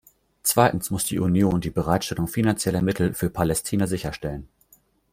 [0.41, 4.47] Zweitens muss die Union die Bereitstellung finanzieller Mittel für Palästina sicherstellen.